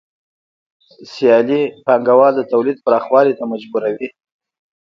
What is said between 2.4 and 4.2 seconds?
تولید پراخوالي ته مجبوروي